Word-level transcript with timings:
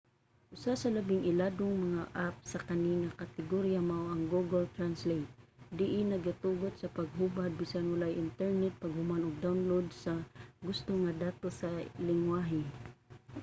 usa 0.55 0.73
sa 0.81 0.89
labing 0.95 1.23
iladong 1.31 1.75
mga 1.85 2.03
app 2.27 2.35
sa 2.51 2.59
kani 2.67 2.91
nga 3.03 3.17
kategorya 3.21 3.79
mao 3.89 4.05
ang 4.09 4.23
google 4.33 4.65
translate 4.77 5.29
diin 5.77 6.07
nagatugot 6.09 6.73
sa 6.77 6.93
paghubad 6.97 7.51
bisan 7.61 7.85
walay 7.91 8.13
internet 8.25 8.73
paghuman 8.83 9.21
og 9.27 9.41
download 9.45 9.87
sa 10.03 10.13
gusto 10.67 10.91
nga 11.01 11.17
datos 11.23 11.53
sa 11.61 11.69
linggwahe 12.07 12.61